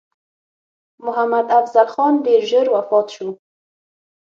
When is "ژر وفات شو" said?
2.49-3.29